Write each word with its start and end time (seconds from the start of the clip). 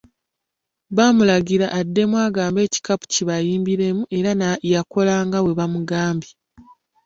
Baamulagira 0.95 1.67
addemu 1.79 2.15
agambe 2.25 2.59
ekikapu 2.67 3.05
kye 3.07 3.11
kibayimbiremu 3.13 4.03
era 4.17 4.31
yakola 4.73 5.13
nga 5.25 5.39
bwe 5.41 5.57
bamugambye. 5.59 6.31